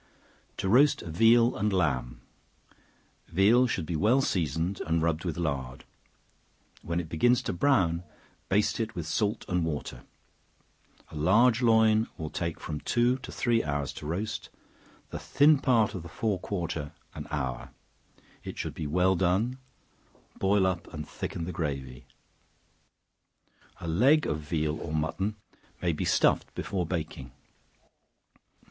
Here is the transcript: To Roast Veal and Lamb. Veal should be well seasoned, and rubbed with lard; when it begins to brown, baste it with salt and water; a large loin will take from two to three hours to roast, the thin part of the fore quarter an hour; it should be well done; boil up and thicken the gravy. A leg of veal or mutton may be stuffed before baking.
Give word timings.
To 0.57 0.67
Roast 0.67 1.01
Veal 1.01 1.55
and 1.55 1.71
Lamb. 1.71 2.21
Veal 3.27 3.67
should 3.67 3.85
be 3.85 3.95
well 3.95 4.19
seasoned, 4.19 4.81
and 4.87 4.99
rubbed 5.03 5.25
with 5.25 5.37
lard; 5.37 5.85
when 6.81 6.99
it 6.99 7.07
begins 7.07 7.43
to 7.43 7.53
brown, 7.53 8.01
baste 8.49 8.79
it 8.79 8.95
with 8.95 9.05
salt 9.05 9.45
and 9.47 9.63
water; 9.63 10.03
a 11.09 11.15
large 11.15 11.61
loin 11.61 12.07
will 12.17 12.31
take 12.31 12.59
from 12.59 12.79
two 12.79 13.19
to 13.19 13.31
three 13.31 13.63
hours 13.63 13.93
to 13.93 14.07
roast, 14.07 14.49
the 15.11 15.19
thin 15.19 15.59
part 15.59 15.93
of 15.93 16.01
the 16.01 16.09
fore 16.09 16.39
quarter 16.39 16.93
an 17.13 17.27
hour; 17.29 17.69
it 18.43 18.57
should 18.57 18.73
be 18.73 18.87
well 18.87 19.15
done; 19.15 19.59
boil 20.39 20.65
up 20.65 20.91
and 20.91 21.07
thicken 21.07 21.45
the 21.45 21.51
gravy. 21.51 22.07
A 23.79 23.87
leg 23.87 24.25
of 24.25 24.39
veal 24.39 24.79
or 24.79 24.93
mutton 24.95 25.35
may 25.79 25.93
be 25.93 26.05
stuffed 26.05 26.51
before 26.55 26.87
baking. 26.87 27.29